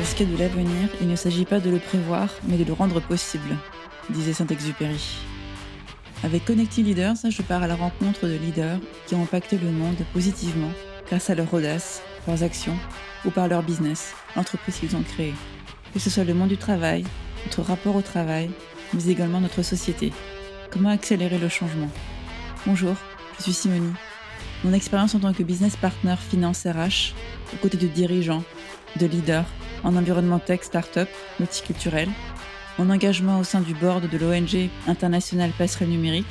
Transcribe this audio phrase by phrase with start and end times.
[0.00, 2.64] Pour ce qui est de l'avenir, il ne s'agit pas de le prévoir, mais de
[2.64, 3.54] le rendre possible,
[4.08, 5.18] disait Saint-Exupéry.
[6.24, 9.98] Avec Connecting Leaders, je pars à la rencontre de leaders qui ont impacté le monde
[10.14, 10.70] positivement
[11.06, 12.78] grâce à leur audace, leurs actions
[13.26, 15.34] ou par leur business, l'entreprise qu'ils ont créée.
[15.92, 17.04] Que ce soit le monde du travail,
[17.44, 18.48] notre rapport au travail,
[18.94, 20.14] mais également notre société.
[20.70, 21.90] Comment accélérer le changement?
[22.64, 22.96] Bonjour,
[23.36, 23.92] je suis Simonie.
[24.64, 27.12] Mon expérience en tant que business partner finance RH,
[27.52, 28.44] aux côtés de dirigeants,
[28.96, 29.46] de leaders,
[29.84, 31.08] en environnement tech, start-up,
[31.38, 32.08] multiculturel,
[32.78, 36.26] mon engagement au sein du board de l'ONG internationale Passerelle Numérique,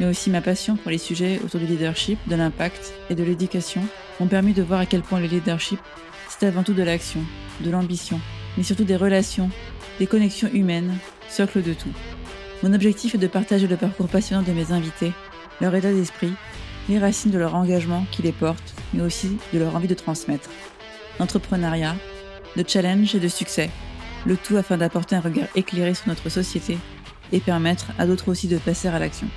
[0.00, 3.82] mais aussi ma passion pour les sujets autour du leadership, de l'impact et de l'éducation
[4.20, 5.80] m'ont permis de voir à quel point le leadership,
[6.28, 7.20] c'est avant tout de l'action,
[7.60, 8.20] de l'ambition,
[8.56, 9.50] mais surtout des relations,
[9.98, 10.96] des connexions humaines,
[11.28, 11.92] socle de tout.
[12.62, 15.12] Mon objectif est de partager le parcours passionnant de mes invités,
[15.60, 16.32] leur état d'esprit,
[16.88, 20.48] les racines de leur engagement qui les portent, mais aussi de leur envie de transmettre.
[21.18, 21.96] L'entrepreneuriat,
[22.56, 23.70] de challenge et de succès,
[24.26, 26.78] le tout afin d'apporter un regard éclairé sur notre société
[27.32, 29.28] et permettre à d'autres aussi de passer à l'action.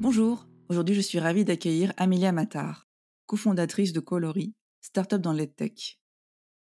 [0.00, 2.88] Bonjour, aujourd'hui je suis ravie d'accueillir Amelia Matar,
[3.26, 5.98] cofondatrice de Colori, startup dans l'EdTech.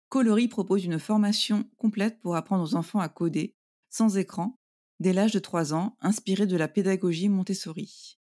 [0.08, 3.54] Colori propose une formation complète pour apprendre aux enfants à coder,
[3.90, 4.58] sans écran,
[5.00, 8.18] dès l'âge de 3 ans, inspirée de la pédagogie Montessori.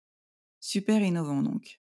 [0.61, 1.80] Super innovant donc.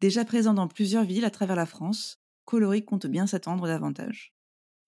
[0.00, 4.32] Déjà présent dans plusieurs villes à travers la France, Colori compte bien s'attendre davantage.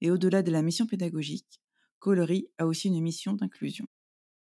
[0.00, 1.61] Et au-delà de la mission pédagogique,
[1.98, 3.86] Colori a aussi une mission d'inclusion.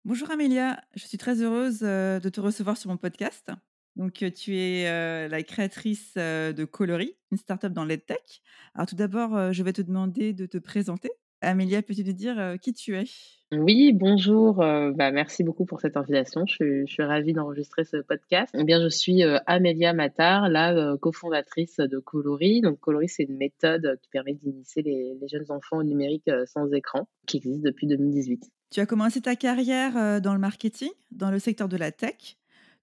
[0.05, 3.51] Bonjour Amélia, je suis très heureuse euh, de te recevoir sur mon podcast.
[3.97, 8.41] Donc, euh, tu es euh, la créatrice de Colori, une startup dans l'EdTech.
[8.75, 11.11] Alors, tout d'abord, je vais te demander de te présenter.
[11.45, 13.05] Amélia, peux-tu nous dire qui tu es?
[13.53, 14.63] Oui, bonjour.
[14.63, 16.45] Euh, bah, merci beaucoup pour cette invitation.
[16.47, 18.53] Je, suis ravie d'enregistrer ce podcast.
[18.59, 22.61] Eh bien, je suis euh, Amélia Matar, la euh, cofondatrice de Colori.
[22.63, 26.73] Donc, Colori, c'est une méthode qui permet d'initier les, les, jeunes enfants au numérique sans
[26.73, 28.51] écran, qui existe depuis 2018.
[28.71, 32.37] Tu as commencé ta carrière dans le marketing, dans le secteur de la tech.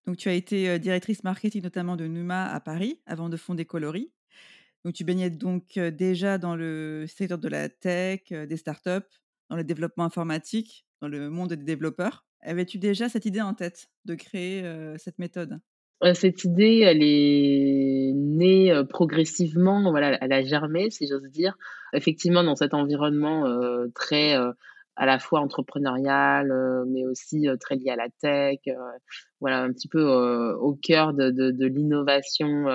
[0.05, 4.11] Donc, tu as été directrice marketing notamment de Numa à Paris avant de fonder Colori.
[4.83, 9.07] Donc, tu baignais donc déjà dans le secteur de la tech, des startups
[9.49, 12.25] dans le développement informatique, dans le monde des développeurs.
[12.41, 14.63] Avais-tu déjà cette idée en tête de créer
[14.97, 15.59] cette méthode?
[16.15, 21.55] Cette idée, elle est née progressivement, voilà, elle a germé, si j'ose dire.
[21.93, 23.45] Effectivement, dans cet environnement
[23.93, 24.35] très
[24.95, 26.51] à la fois entrepreneurial,
[26.87, 28.59] mais aussi très lié à la tech,
[29.39, 32.65] voilà, un petit peu au cœur de, de, l'innovation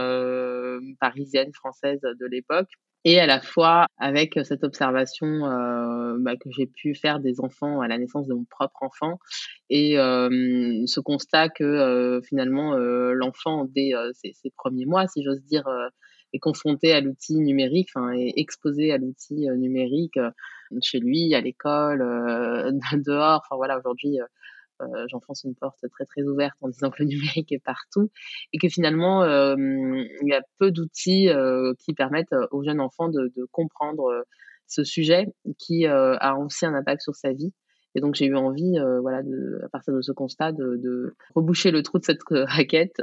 [1.00, 2.68] parisienne, française de l'époque.
[3.08, 7.80] Et à la fois avec cette observation euh, bah, que j'ai pu faire des enfants
[7.80, 9.20] à la naissance de mon propre enfant
[9.70, 15.22] et euh, ce constat que euh, finalement euh, l'enfant dès euh, ses, premiers mois, si
[15.22, 15.68] j'ose dire,
[16.38, 20.18] confronté à l'outil numérique, enfin exposé à l'outil numérique
[20.82, 22.00] chez lui, à l'école,
[23.04, 23.42] dehors.
[23.44, 24.18] Enfin voilà, aujourd'hui
[24.82, 28.10] euh, j'enfonce une porte très très ouverte en disant que le numérique est partout
[28.52, 33.08] et que finalement euh, il y a peu d'outils euh, qui permettent aux jeunes enfants
[33.08, 34.24] de, comprendre
[34.66, 35.26] ce sujet
[35.58, 37.52] qui a aussi un impact sur sa vie.
[37.94, 39.22] Et donc j'ai eu envie, voilà,
[39.64, 43.00] à partir de ce constat, de reboucher le trou de cette raquette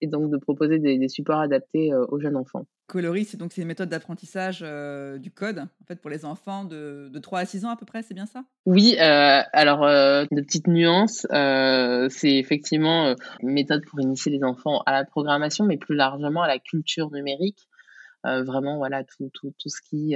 [0.00, 2.66] et donc de proposer des, des supports adaptés euh, aux jeunes enfants.
[2.86, 7.08] Coloris, c'est donc une méthode d'apprentissage euh, du code en fait pour les enfants de,
[7.12, 8.44] de 3 à 6 ans à peu près, c'est bien ça?
[8.66, 14.92] Oui, euh, alors de petites nuances, c'est effectivement une méthode pour initier les enfants à
[14.92, 17.68] la programmation, mais plus largement à la culture numérique.
[18.24, 20.14] vraiment, voilà, tout, tout, tout ce qui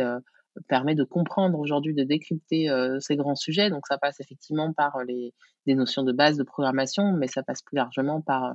[0.69, 2.69] permet de comprendre aujourd'hui, de décrypter
[3.01, 3.71] ces grands sujets.
[3.71, 5.33] Donc ça passe effectivement par les,
[5.67, 8.55] des notions de base de programmation, mais ça passe plus largement par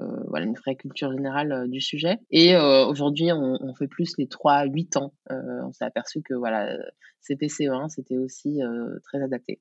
[0.00, 2.18] euh, voilà une vraie culture générale euh, du sujet.
[2.30, 5.12] Et euh, aujourd'hui, on, on, fait plus les 3-8 ans.
[5.28, 6.78] on s'est aperçu que voilà,
[7.28, 8.60] CPCE1, c'était aussi
[9.04, 9.60] très adapté.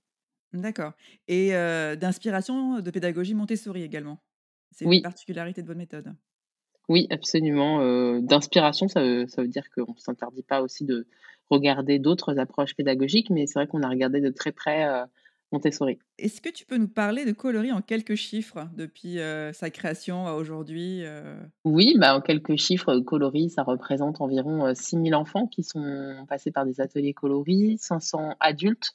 [0.54, 0.94] D'accord.
[1.28, 4.20] Et d'inspiration de pédagogie Montessori également.
[4.72, 6.14] C'est une particularité de votre méthode.
[6.90, 8.20] Oui, absolument.
[8.22, 11.08] d'inspiration, ça veut, ça veut dire qu'on ne s'interdit pas aussi de
[11.50, 14.88] regarder d'autres approches pédagogiques, mais c'est vrai qu'on a regardé de très près
[15.52, 16.00] Montessori.
[16.18, 20.28] Est-ce que tu peux nous parler de Coloris en quelques chiffres depuis euh, sa création
[20.28, 21.36] à aujourd'hui euh?
[21.66, 26.52] Oui, bah, en quelques chiffres, Coloris, ça représente environ 6000 euh, enfants qui sont passés
[26.52, 28.92] par des ateliers Coloris, 500 adultes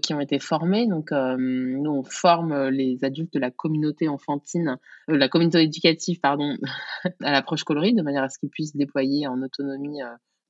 [0.00, 0.86] qui ont été formés.
[0.86, 4.78] Donc, nous, on forme les adultes de la communauté enfantine,
[5.08, 6.56] la communauté éducative, pardon,
[7.22, 10.00] à l'approche Coloris, de manière à ce qu'ils puissent déployer en autonomie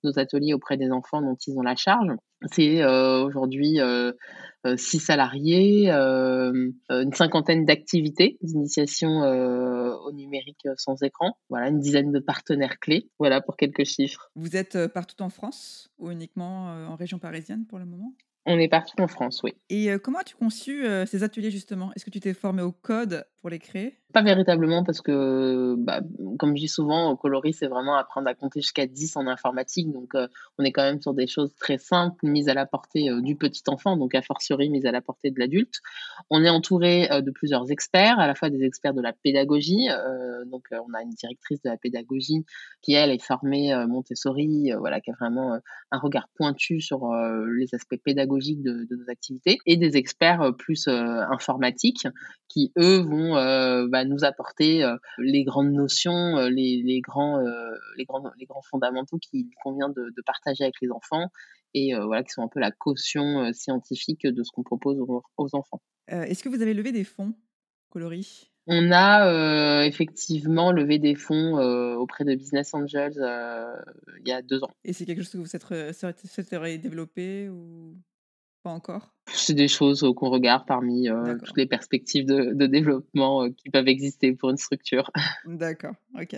[0.05, 2.11] nos ateliers auprès des enfants dont ils ont la charge.
[2.51, 3.79] C'est aujourd'hui
[4.77, 9.21] six salariés, une cinquantaine d'activités d'initiation
[10.05, 11.37] au numérique sans écran.
[11.51, 13.09] Voilà, une dizaine de partenaires clés.
[13.19, 14.31] Voilà pour quelques chiffres.
[14.35, 18.13] Vous êtes partout en France ou uniquement en région parisienne pour le moment?
[18.45, 19.53] On est partout en France, oui.
[19.71, 21.93] Et comment as-tu conçu ces ateliers justement?
[21.95, 24.01] Est-ce que tu t'es formé au code pour les créer?
[24.13, 26.01] Pas véritablement parce que, bah,
[26.39, 29.91] comme je dis souvent, coloris, c'est vraiment apprendre à compter jusqu'à 10 en informatique.
[29.91, 30.29] Donc, euh,
[30.59, 33.37] on est quand même sur des choses très simples, mises à la portée euh, du
[33.37, 35.81] petit enfant, donc a fortiori mises à la portée de l'adulte.
[36.29, 39.89] On est entouré euh, de plusieurs experts, à la fois des experts de la pédagogie.
[40.47, 42.45] donc, on a une directrice de la pédagogie
[42.83, 45.59] qui, elle, est formée Montessori, voilà, qui a vraiment
[45.91, 47.11] un regard pointu sur
[47.47, 52.07] les aspects pédagogiques de, nos activités, et des experts plus informatiques
[52.53, 57.41] qui, eux, vont euh, nous apporter euh, les grandes notions, euh, les, grands,
[57.97, 61.29] les, grands, les grands fondamentaux qu'il convient de, partager avec les enfants
[61.75, 65.81] et voilà, qui sont un peu la caution scientifique de ce qu'on propose aux, enfants.
[66.09, 67.35] Est-ce que vous avez levé des fonds,
[67.91, 71.59] Coloris on a effectivement levé des fonds
[71.97, 73.17] auprès de Business Angels
[74.21, 74.71] il y a deux ans.
[74.85, 77.97] Et c'est quelque chose que vous souhaiteriez développer ou?
[78.63, 83.51] Pas encore C'est des choses qu'on regarde parmi euh, toutes les perspectives de, développement euh,
[83.51, 85.11] qui peuvent exister pour une structure.
[85.47, 86.37] D'accord, ok.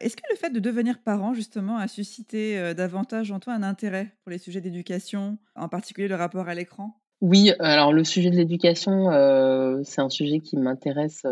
[0.00, 3.62] Est-ce que le fait de devenir parent, justement, a suscité euh, davantage en toi un
[3.62, 6.94] intérêt pour les sujets d'éducation, en particulier le rapport à l'écran?
[7.20, 9.10] Oui, alors le sujet de l'éducation,
[9.82, 11.26] c'est un sujet qui m'intéresse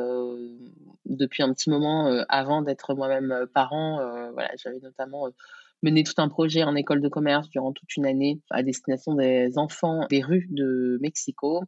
[1.04, 4.00] depuis un petit moment avant d'être moi-même parent.
[4.32, 5.28] voilà, J'avais notamment
[5.86, 9.56] mené tout un projet en école de commerce durant toute une année à destination des
[9.56, 11.62] enfants des rues de Mexico.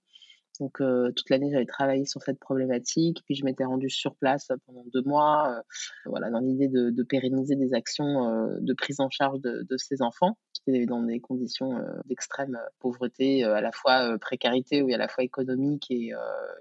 [0.59, 4.49] Donc euh, toute l'année, j'avais travaillé sur cette problématique, puis je m'étais rendue sur place
[4.67, 5.63] pendant deux mois, euh,
[6.07, 10.37] voilà, dans l'idée de, pérenniser des actions euh, de prise en charge de, ces enfants
[10.87, 16.13] dans des conditions d'extrême pauvreté, à la fois précarité, oui, à la fois économique et,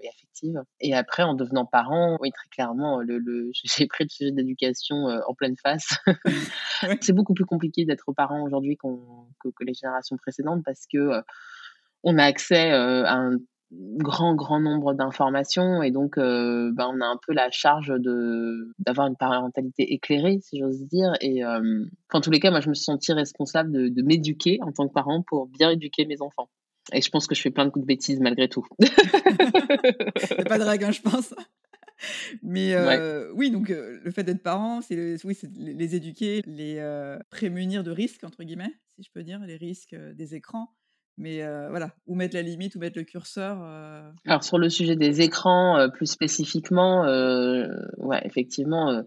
[0.02, 0.62] et, affective.
[0.80, 5.06] Et après, en devenant parent, oui, très clairement, le, le j'ai pris le sujet d'éducation
[5.26, 5.88] en pleine face.
[7.00, 8.88] C'est beaucoup plus compliqué d'être parent aujourd'hui que,
[9.42, 11.22] que, les générations précédentes parce que
[12.02, 13.38] on a accès à un
[13.70, 18.72] grand grand nombre d'informations et donc euh, ben, on a un peu la charge de
[18.78, 21.12] d'avoir une parentalité éclairée si j'ose dire.
[21.20, 24.58] Et euh, en tous les cas moi je me suis sentie responsable de, de m'éduquer
[24.62, 26.48] en tant que parent pour bien éduquer mes enfants.
[26.92, 28.66] Et je pense que je fais plein de coups de bêtises malgré tout.
[30.16, 31.34] C'est pas drague hein, je pense.
[32.42, 36.80] Mais euh, oui, donc euh, le fait d'être parent, c'est oui, les éduquer, les
[37.28, 40.70] prémunir de risques, entre guillemets, si je peux dire, les risques des écrans.
[41.18, 43.58] Mais voilà, où mettre la limite, où mettre le curseur.
[44.26, 47.02] Alors sur le sujet des écrans, plus spécifiquement,
[47.98, 49.02] ouais, effectivement,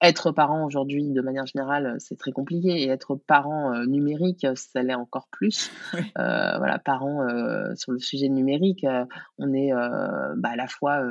[0.00, 2.82] être parent aujourd'hui, de manière générale, c'est très compliqué.
[2.82, 5.70] Et être parent numérique, ça l'est encore plus.
[6.16, 7.26] voilà, parent
[7.74, 8.86] sur le sujet numérique,
[9.38, 11.02] on est bah, à la fois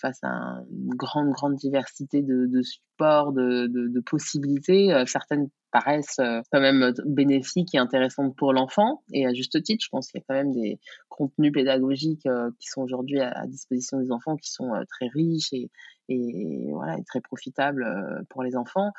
[0.00, 5.04] face à une grande, grande diversité de, de supports, de, de, de possibilités.
[5.06, 9.02] certaines paraissent euh, quand même euh, bénéfiques et intéressantes pour l'enfant.
[9.12, 10.78] Et à juste titre, je pense qu'il y a quand même des
[11.08, 15.70] contenus pédagogiques euh, qui sont aujourd'hui à, disposition des enfants qui sont très riches et,
[16.08, 17.84] et voilà, très profitables
[18.30, 18.90] pour les enfants.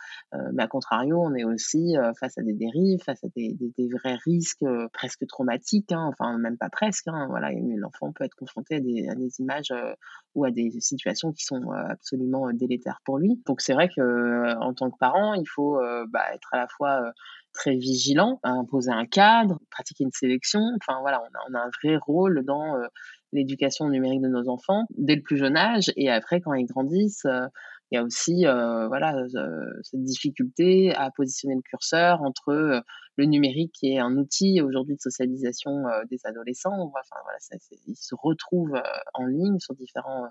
[0.53, 3.55] mais à contrario, on est aussi face à des dérives, face à des,
[3.91, 7.07] vrais risques presque traumatiques, hein, enfin même pas presque.
[7.07, 9.73] Hein, voilà, l'enfant peut être confronté à des, images
[10.35, 13.41] ou à des situations qui sont absolument délétères pour lui.
[13.45, 15.79] Donc c'est vrai que en tant que parent, il faut
[16.09, 17.11] bah, être à la fois
[17.53, 20.61] très vigilant, imposer un cadre, pratiquer une sélection.
[20.81, 22.75] Enfin voilà, on a, on a un vrai rôle dans
[23.33, 27.27] l'éducation numérique de nos enfants dès le plus jeune âge et après quand ils grandissent.
[27.91, 29.15] il y a aussi voilà
[29.83, 32.83] cette difficulté à positionner le curseur entre
[33.17, 36.79] le numérique qui est un outil aujourd'hui de socialisation des adolescents.
[36.79, 37.37] Enfin voilà,
[37.87, 38.81] ils se retrouvent
[39.13, 40.25] en ligne sur différents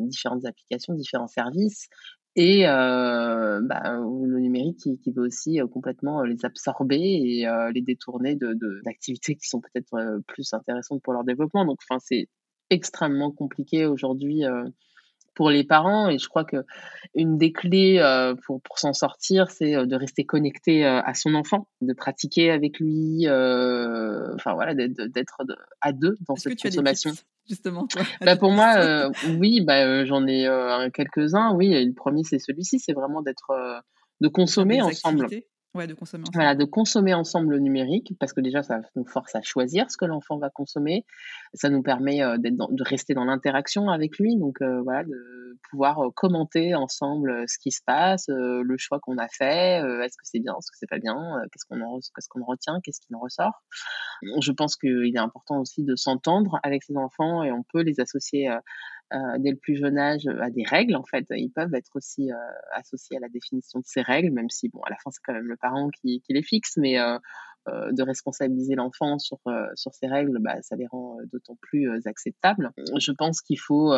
[0.00, 1.88] différentes applications, différents services,
[2.36, 7.46] et euh, bah, le numérique qui, qui peut aussi euh, complètement euh, les absorber et
[7.74, 11.64] les détourner de, d'activités qui sont peut-être plus intéressantes pour leur développement.
[11.64, 12.28] Donc, c'est
[12.70, 14.44] extrêmement compliqué aujourd'hui
[15.40, 16.64] pour les parents et je crois que
[17.14, 17.98] une des clés
[18.44, 23.26] pour, pour s'en sortir c'est de rester connecté à son enfant de pratiquer avec lui
[23.26, 25.42] enfin voilà d'être
[25.80, 27.12] à deux dans cette consommation
[27.50, 27.86] justement
[28.24, 31.52] bah, Pour moi, euh, oui, bah, euh, j'en ai euh, quelques-uns.
[31.54, 33.82] Oui, et le premier, c'est celui-ci, c'est vraiment d'être,
[34.20, 35.26] de consommer ensemble.
[35.72, 36.34] Ouais, de consommer ensemble.
[36.34, 39.96] Voilà, de consommer ensemble le numérique, parce que déjà, ça nous force à choisir ce
[39.96, 41.06] que l'enfant va consommer.
[41.54, 46.00] Ça nous permet euh, de rester dans l'interaction avec lui, donc euh, voilà, de pouvoir
[46.00, 50.40] euh, commenter ensemble ce qui se passe, le choix qu'on a fait, est-ce que c'est
[50.40, 51.14] bien, est-ce que c'est pas bien,
[51.52, 53.62] qu'est-ce qu'on en, retient, qu'est-ce qui en ressort.
[54.40, 58.00] Je pense qu'il est important aussi de s'entendre avec ses enfants et on peut les
[58.00, 58.50] associer
[59.12, 61.26] euh, dès le plus jeune âge euh, à des règles en fait.
[61.30, 62.36] Ils peuvent être aussi euh,
[62.74, 65.32] associés à la définition de ces règles même si bon à la fin c'est quand
[65.32, 66.96] même le parent qui, qui les fixe mais
[67.66, 69.38] de responsabiliser l'enfant sur
[69.74, 72.70] sur ces règles bah, ça les rend d'autant plus acceptables.
[72.98, 73.92] Je pense qu'il faut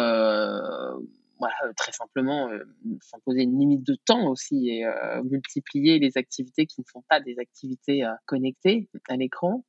[1.43, 2.63] voilà, euh, très simplement euh,
[3.01, 7.19] s'imposer une limite de temps aussi et euh, multiplier les activités qui ne sont pas
[7.19, 9.65] des activités connectées à l'écran.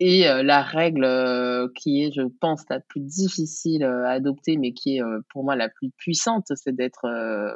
[0.00, 5.02] Et la règle qui est, je pense, la plus difficile à adopter, mais qui est
[5.30, 7.06] pour moi la plus puissante, c'est d'être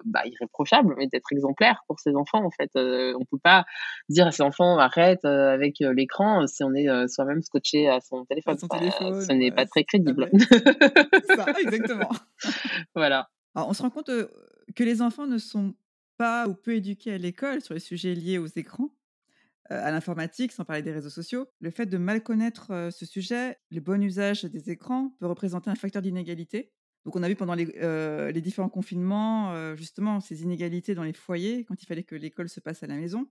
[0.05, 2.45] bah, irréprochable, mais d'être exemplaire pour ses enfants.
[2.45, 3.65] En fait, on peut pas
[4.09, 8.57] dire à ses enfants arrête avec l'écran si on est soi-même scotché à son téléphone.
[8.57, 10.31] ce n'est pas très crédible.
[11.37, 12.11] ça, exactement.
[12.95, 14.11] voilà on se rend compte
[14.75, 15.75] que les enfants ne sont
[16.17, 18.91] pas ou peu éduqués à l'école sur les sujets liés aux écrans,
[19.71, 21.47] à l'informatique, sans parler des réseaux sociaux.
[21.61, 25.75] Le fait de mal connaître ce sujet, le bon usage des écrans peut représenter un
[25.75, 26.73] facteur d'inégalité.
[27.05, 27.67] Donc on a vu pendant les,
[28.33, 32.61] les différents confinements, justement, ces inégalités dans les foyers, quand il fallait que l'école se
[32.61, 33.31] passe à la maison.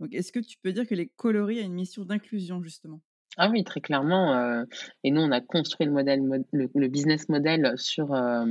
[0.00, 3.00] Donc est-ce que tu peux dire que les coloris a une mission d'inclusion, justement?
[3.40, 4.34] Ah oui, très clairement.
[4.34, 4.64] Euh,
[5.04, 6.20] et nous, on a construit le modèle,
[6.52, 8.44] le, business model sur euh,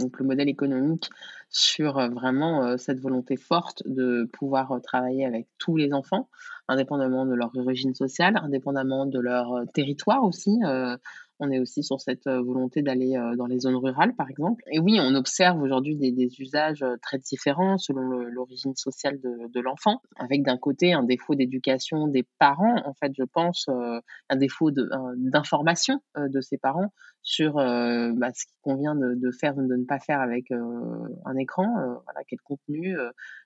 [0.00, 1.10] donc le modèle économique
[1.50, 6.30] sur euh, vraiment cette volonté forte de pouvoir travailler avec tous les enfants,
[6.66, 10.58] indépendamment de leur origine sociale, indépendamment de leur territoire aussi.
[11.44, 14.62] On est aussi sur cette euh, volonté d'aller euh, dans les zones rurales, par exemple.
[14.70, 20.00] Et oui, on observe aujourd'hui des, usages euh, très différents selon l'origine sociale de, l'enfant,
[20.16, 26.00] avec d'un côté un défaut d'éducation des parents, en fait, je pense, un défaut d'information
[26.16, 30.20] de, ses parents sur bah, ce qu'il convient de, faire ou de ne pas faire
[30.20, 31.66] avec un écran,
[32.04, 32.96] voilà, quel contenu,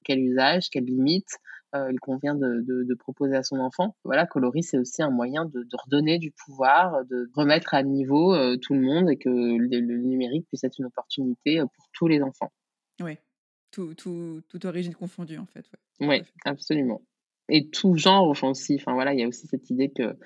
[0.04, 1.36] quel usage, quelles limites.
[1.74, 3.96] Euh, il convient de, proposer à son enfant.
[4.04, 8.56] Voilà, Coloris, c'est aussi un moyen de, redonner du pouvoir, de remettre à niveau euh,
[8.56, 12.22] tout le monde et que le, numérique puisse être une opportunité euh, pour tous les
[12.22, 12.52] enfants.
[13.00, 13.16] Oui,
[13.70, 15.66] tout, tout, toute origine confondue, en fait.
[16.00, 17.02] Oui, ouais, absolument.
[17.48, 18.76] Et tout genre aussi.
[18.76, 20.16] Enfin, voilà, il y a aussi cette idée que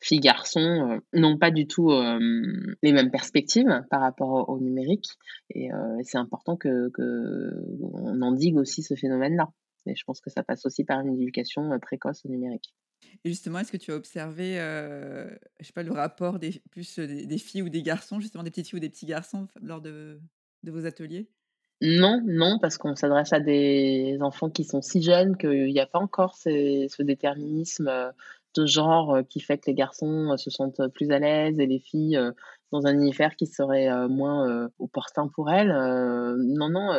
[0.00, 5.08] filles, garçons n'ont pas du tout les mêmes perspectives par rapport au, numérique.
[5.50, 5.68] Et
[6.04, 7.50] c'est important que, que
[7.82, 9.48] on endigue aussi ce phénomène-là.
[9.86, 12.74] Et je pense que ça passe aussi par une éducation précoce au numérique.
[13.24, 17.38] Et justement, est-ce que tu as observé, je sais pas, le rapport des plus des,
[17.38, 20.20] filles ou des garçons, justement des petites filles ou des petits garçons lors de,
[20.62, 21.28] de vos ateliers?
[21.80, 25.86] Non, non, parce qu'on s'adresse à des enfants qui sont si jeunes qu'il n'y a
[25.86, 28.12] pas encore ce déterminisme
[28.54, 32.18] de genre qui fait que les garçons se sentent plus à l'aise et les filles
[32.70, 35.68] dans un univers qui serait moins opportun pour elles.
[35.68, 36.92] non, non,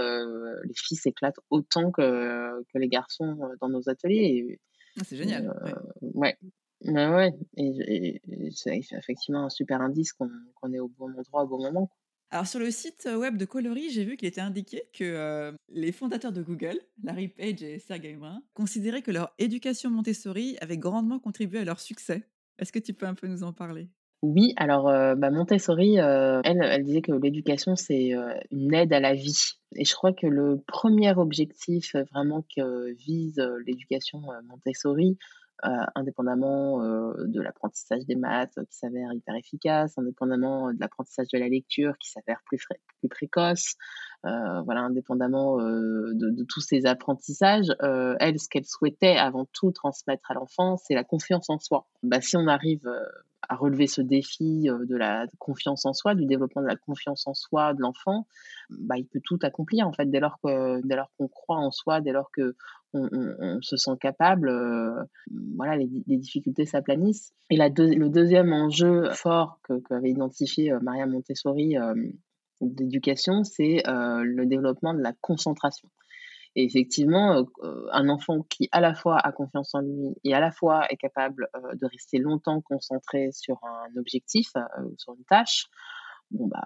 [0.63, 4.59] les filles s'éclatent autant que, que les garçons dans nos ateliers.
[4.99, 5.53] Ah, c'est génial.
[6.01, 6.37] ouais.
[6.85, 7.33] Ouais, ouais.
[7.57, 8.21] Et,
[8.55, 11.91] c'est effectivement un super indice qu'on est au bon endroit au bon moment.
[12.31, 16.31] Alors sur le site web de Coloris, j'ai vu qu'il était indiqué que les fondateurs
[16.31, 21.59] de Google, Larry Page et Sergey Brin, considéraient que leur éducation Montessori avait grandement contribué
[21.59, 22.23] à leur succès.
[22.57, 23.89] Est-ce que tu peux un peu nous en parler?
[24.21, 24.83] Oui, alors
[25.17, 28.11] bah, Montessori, elle, elle disait que l'éducation, c'est
[28.51, 29.53] une aide à la vie.
[29.75, 35.17] Et je crois que le premier objectif vraiment que vise l'éducation Montessori,
[35.63, 41.37] euh, indépendamment euh, de l'apprentissage des maths qui s'avère hyper efficace, indépendamment de l'apprentissage de
[41.37, 42.65] la lecture qui s'avère plus,
[42.99, 49.45] plus précoce, euh, voilà, indépendamment de, de, tous ces apprentissages, elle, ce qu'elle souhaitait avant
[49.53, 51.87] tout transmettre à l'enfant, c'est la confiance en soi.
[52.03, 52.87] Bah, si on arrive
[53.49, 57.33] à relever ce défi de la confiance en soi, du développement de la confiance en
[57.33, 58.27] soi de l'enfant,
[58.69, 61.71] bah, il peut tout accomplir en fait dès lors que dès lors qu'on croit en
[61.71, 62.55] soi, dès lors que
[62.93, 65.03] on, se sent capable, euh,
[65.55, 65.87] voilà, les,
[66.17, 67.33] difficultés s'aplanissent.
[67.49, 71.93] Et la le deuxième enjeu fort qu'avait identifié euh, Maria Montessori euh,
[72.61, 75.89] d'éducation, c'est le développement de la concentration.
[76.55, 77.45] Et effectivement,
[77.91, 80.97] un enfant qui à la fois a confiance en lui et à la fois est
[80.97, 84.51] capable de rester longtemps concentré sur un objectif,
[84.97, 85.67] sur une tâche,
[86.31, 86.65] bon bah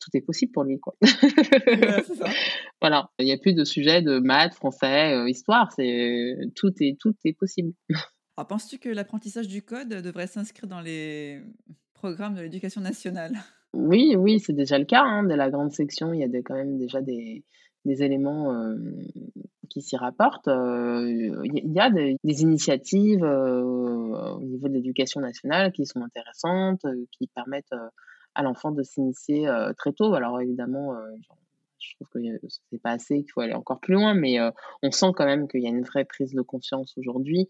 [0.00, 0.94] tout est possible pour lui quoi.
[2.80, 6.98] voilà, il n'y a plus de sujet de maths, français, euh, histoire, c'est tout est
[6.98, 7.72] tout est possible.
[8.36, 11.40] Alors penses-tu que l'apprentissage du code devrait s'inscrire dans les
[11.94, 13.32] programmes de l'éducation nationale?
[13.72, 15.02] Oui, oui, c'est déjà le cas.
[15.02, 17.42] Hein, de la grande section, il y a quand même déjà des,
[17.84, 18.76] éléments euh,
[19.70, 20.48] qui s'y rapportent.
[20.48, 27.74] Il y a des, initiatives au niveau de l'éducation nationale qui sont intéressantes, qui permettent
[28.34, 29.48] à l'enfant de s'initier
[29.78, 30.14] très tôt.
[30.14, 30.94] Alors évidemment,
[31.78, 32.18] je trouve que
[32.70, 34.38] c'est pas assez, qu'il faut aller encore plus loin, mais
[34.82, 37.48] on sent quand même qu'il y a une vraie prise de conscience aujourd'hui.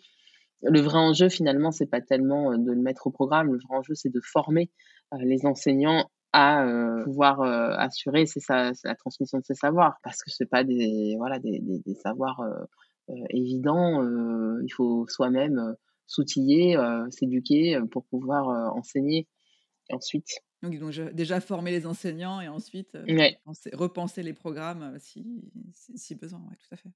[0.63, 3.53] Le vrai enjeu, finalement, c'est pas tellement de le mettre au programme.
[3.53, 4.71] Le vrai enjeu, c'est de former
[5.21, 6.67] les enseignants à
[7.05, 11.61] pouvoir assurer c'est la transmission de ces savoirs, parce que c'est pas des voilà des,
[11.61, 12.41] des, savoirs
[13.31, 14.03] évidents.
[14.63, 15.77] il faut soi-même
[16.07, 16.79] s'outiller,
[17.11, 19.29] s'éduquer pour pouvoir enseigner
[19.91, 20.41] ensuite.
[20.63, 22.97] Donc, donc déjà former les enseignants et ensuite
[23.73, 25.25] repenser les programmes si,
[25.97, 26.41] si, besoin.
[26.49, 26.91] Ouais, tout à fait.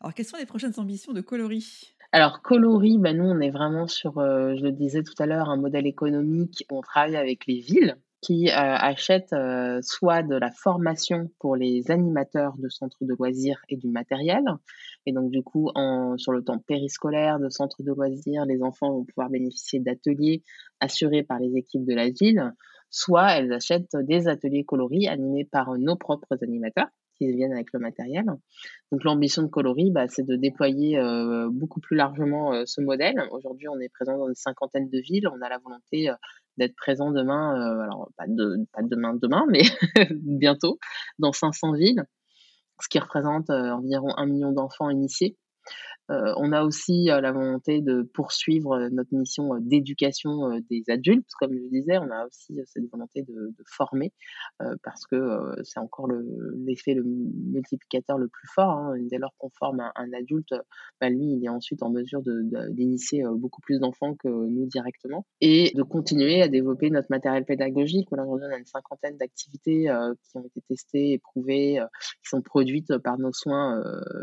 [0.00, 1.91] Alors, quelles sont les prochaines ambitions de Coloris?
[2.12, 5.56] Alors, Coloris, bah, nous, on est vraiment sur, je le disais tout à l'heure, un
[5.56, 6.64] modèle économique.
[6.70, 11.90] On travaille avec les villes qui euh, achètent euh, soit de la formation pour les
[11.90, 14.44] animateurs de centres de loisirs et du matériel.
[15.06, 18.92] Et donc, du coup, en, sur le temps périscolaire de centres de loisirs, les enfants
[18.92, 20.44] vont pouvoir bénéficier d'ateliers
[20.78, 22.52] assurés par les équipes de la ville,
[22.90, 26.90] soit elles achètent des ateliers coloris animés par nos propres animateurs
[27.30, 28.24] viennent avec le matériel.
[28.90, 33.22] Donc l'ambition de Coloris, bah, c'est de déployer euh, beaucoup plus largement ce modèle.
[33.30, 35.28] Aujourd'hui, on est présent dans une cinquantaine de villes.
[35.28, 36.10] On a la volonté
[36.58, 38.24] d'être présent demain, euh, alors pas,
[38.72, 39.62] pas demain, demain, mais
[40.10, 40.78] bientôt,
[41.18, 42.04] dans 500 villes,
[42.80, 45.36] ce qui représente euh, environ un million d'enfants initiés.
[46.10, 51.30] Euh, on a aussi euh, la volonté de poursuivre euh, notre mission d'éducation des adultes.
[51.38, 54.12] Comme je disais, on a aussi cette volonté de, former
[54.82, 56.08] parce que c'est encore
[56.66, 58.70] l'effet, le, multiplicateur le plus fort.
[58.70, 58.96] Hein.
[59.08, 60.54] Dès lors qu'on forme un, adulte,
[61.00, 65.72] bah, lui, il est ensuite en mesure d'initier beaucoup plus d'enfants que nous directement et
[65.74, 68.12] de continuer à développer notre matériel pédagogique.
[68.12, 69.84] Aujourd'hui, on a une cinquantaine d'activités
[70.22, 71.80] qui ont été testées, éprouvées,
[72.22, 73.82] qui sont produites par nos soins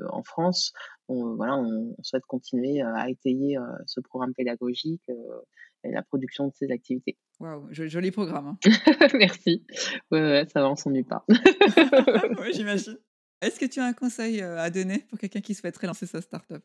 [0.10, 0.74] en France
[1.10, 5.42] on, voilà, on, souhaite continuer euh, à étayer euh, ce programme pédagogique euh,
[5.84, 7.18] et la production de ces activités.
[7.40, 8.48] Waouh, joli programme.
[8.48, 8.58] Hein.
[9.14, 9.66] Merci.
[10.12, 11.26] Ouais, ça va, on s'ennuie pas.
[11.30, 12.98] oui, j'imagine.
[13.42, 16.64] Est-ce que tu as un conseil à donner pour quelqu'un qui souhaiterait lancer sa start-up?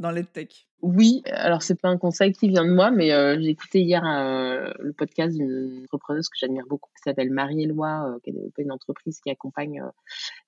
[0.00, 3.50] Dans l'EdTech Oui, alors c'est pas un conseil qui vient de moi, mais euh, j'ai
[3.50, 8.30] écouté hier euh, le podcast d'une entrepreneuse que j'admire beaucoup, qui s'appelle Marie-Éloi, euh, qui
[8.30, 9.82] a développé une entreprise qui accompagne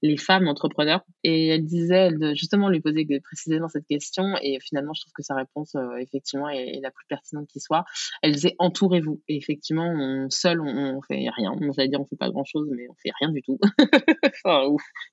[0.02, 1.04] les femmes entrepreneurs.
[1.22, 5.22] Et elle disait, elle, justement, lui posait précisément cette question, et finalement, je trouve que
[5.22, 7.84] sa réponse, effectivement, est, la plus pertinente qui soit.
[8.22, 9.22] Elle disait, entourez-vous.
[9.28, 11.54] Et effectivement, on, seul, on, on fait rien.
[11.74, 13.58] J'allais dire, on fait pas grand-chose, mais on fait rien du tout.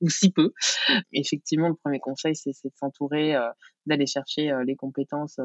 [0.01, 0.51] ou, si peu.
[1.11, 3.35] effectivement, le premier conseil, c'est de s'entourer,
[3.85, 5.39] d'aller chercher les compétences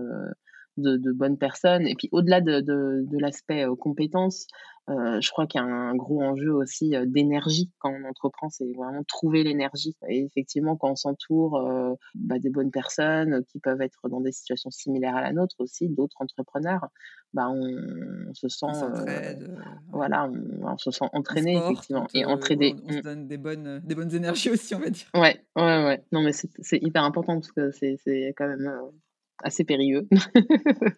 [0.78, 1.86] de, bonnes personnes.
[1.86, 4.46] Et puis au-delà de, de, l'aspect compétences,
[4.88, 9.02] je crois qu'il y a un gros enjeu aussi d'énergie quand on entreprend, c'est vraiment
[9.04, 9.96] trouver l'énergie.
[10.08, 11.60] Et effectivement, quand on s'entoure
[12.14, 15.88] bah, des bonnes personnes qui peuvent être dans des situations similaires à la nôtre aussi,
[15.88, 16.88] d'autres entrepreneurs,
[17.34, 18.66] bah, on, se sent,
[19.92, 20.30] voilà,
[20.62, 22.74] on, se sent entraîné effectivement et entraîné.
[22.84, 23.02] On, se mmh.
[23.02, 25.08] donne des bonnes, des bonnes énergies aussi, on va dire.
[25.14, 26.02] Ouais, ouais, ouais.
[26.12, 28.70] Non, mais c'est hyper important parce que c'est quand même
[29.42, 30.08] assez périlleux.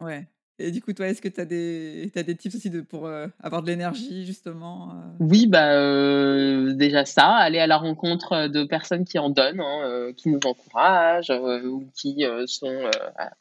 [0.01, 0.27] ouais.
[0.63, 3.07] Et du coup, toi, est-ce que tu as des, as des tips aussi de, pour
[3.07, 4.95] euh, avoir de l'énergie, justement euh?
[5.19, 10.13] Oui, bah, euh, déjà ça, aller à la rencontre de personnes qui en donnent, hein,
[10.19, 12.91] qui nous encouragent, ou qui sont,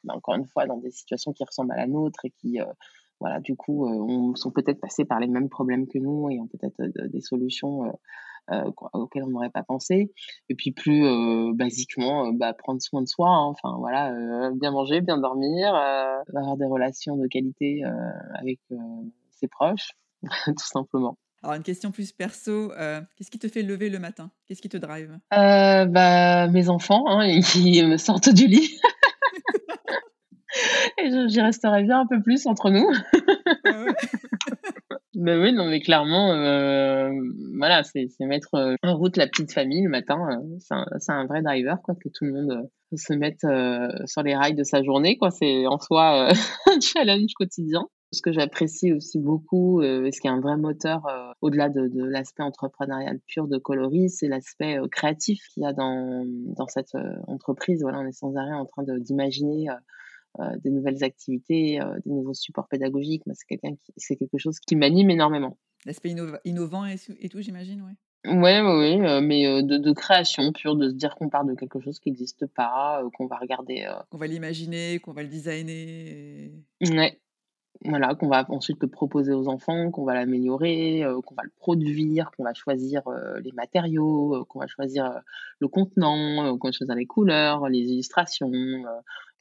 [0.05, 2.59] bah, encore une fois, dans des situations qui ressemblent à la nôtre et qui,
[3.19, 6.47] voilà, du coup, on, sont peut-être passés par les mêmes problèmes que nous et ont
[6.47, 7.91] peut-être des solutions
[8.51, 10.11] euh, auxquels on n'aurait pas pensé.
[10.49, 13.29] Et puis plus euh, basiquement, euh, bah, prendre soin de soi.
[13.29, 13.45] Hein.
[13.45, 14.11] Enfin voilà,
[14.53, 17.83] bien manger, bien dormir, avoir des relations de qualité
[18.35, 18.59] avec
[19.31, 19.91] ses proches,
[20.45, 21.17] tout simplement.
[21.41, 22.71] Alors, une question plus perso,
[23.15, 24.29] qu'est-ce qui te fait lever le matin?
[24.47, 25.17] Qu'est-ce qui te drive?
[25.31, 28.79] Bah, Mes enfants, hein, qui me sortent du lit.
[30.97, 32.89] Et j'y resterai bien un peu plus entre nous.
[35.21, 37.11] Ben oui, non, mais clairement, euh,
[37.57, 40.17] voilà, c'est mettre euh, en route la petite famille le matin.
[40.31, 43.41] Euh, c'est un, un, vrai driver, quoi, que tout le monde euh, se mette
[44.07, 45.29] sur les rails de sa journée, quoi.
[45.29, 46.29] C'est en soi
[46.67, 47.85] un challenge quotidien.
[48.13, 51.01] Ce que j'apprécie aussi beaucoup, et ce qui est un vrai moteur
[51.41, 56.23] au-delà de, de l'aspect entrepreneurial pur de Coloris, c'est l'aspect créatif qu'il y a dans,
[56.25, 56.95] dans cette
[57.27, 57.81] entreprise.
[57.81, 59.73] Voilà, on est sans arrêt en train d'imaginer euh,
[60.63, 63.23] des nouvelles activités, euh, des nouveaux supports pédagogiques.
[63.33, 65.57] c'est quelqu'un qui, c'est quelque chose qui m'anime énormément.
[65.85, 66.13] L'aspect
[66.45, 67.93] innovant et, tout, j'imagine, oui.
[68.25, 71.99] Ouais, ouais, euh, mais de, création pure, de se dire qu'on part de quelque chose
[71.99, 73.89] qui n'existe pas, qu'on va regarder.
[74.09, 76.51] Qu'on va l'imaginer, qu'on va le designer.
[76.81, 77.17] Ouais.
[77.85, 82.29] voilà, qu'on va ensuite le proposer aux enfants, qu'on va l'améliorer, qu'on va le produire,
[82.31, 83.03] qu'on va choisir
[83.41, 85.21] les matériaux, qu'on va choisir
[85.59, 88.51] le contenant, qu'on va choisir les couleurs, les illustrations.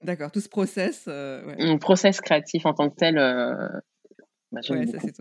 [0.03, 1.07] D'accord, tout ce process.
[1.07, 1.79] Ouais.
[1.79, 3.17] process créatif en tant que tel.
[4.51, 5.21] Bah, ouais, ça c'est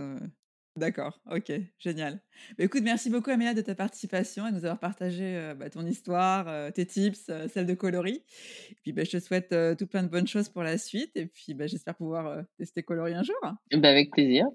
[0.78, 2.22] D'accord, ok, génial.
[2.56, 5.84] Bah, écoute, merci beaucoup Amélia de ta participation et de nous avoir partagé bah, ton
[5.88, 8.24] histoire, tes tips, celle de coloris.
[8.86, 11.58] Et puis je te souhaite tout plein de bonnes choses pour la suite et puis
[11.66, 13.36] j'espère pouvoir tester coloris un jour.
[13.72, 14.46] avec plaisir.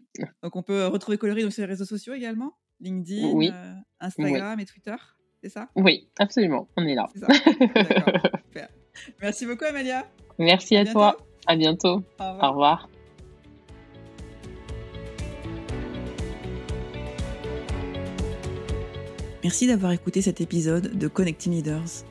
[0.45, 2.55] Donc on peut retrouver coloris sur les réseaux sociaux également?
[2.83, 4.97] LinkedIn, Instagram et Twitter,
[5.43, 5.71] c'est ça?
[5.75, 7.09] Oui, absolument, on est là.
[9.21, 10.07] Merci beaucoup Amélia.
[10.39, 11.17] Merci à, toi.
[11.47, 12.03] À bientôt.
[12.19, 12.89] Au revoir.
[19.43, 22.05] Merci d'avoir écouté cet épisode de Connecting Leaders.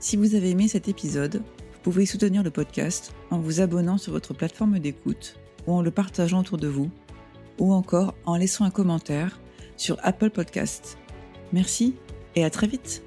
[0.00, 4.12] Si vous avez aimé cet épisode, vous pouvez soutenir le podcast en vous abonnant sur
[4.12, 5.36] votre plateforme d'écoute
[5.68, 6.90] ou en le partageant autour de vous,
[7.60, 9.40] ou encore en laissant un commentaire
[9.76, 10.98] sur Apple Podcast.
[11.52, 11.94] Merci
[12.34, 13.04] et à très vite